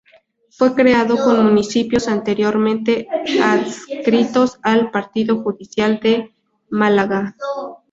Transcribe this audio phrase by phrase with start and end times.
[0.49, 3.07] Fue creado con municipios anteriormente
[3.43, 6.33] adscritos al partido judicial de
[6.71, 7.35] Málaga.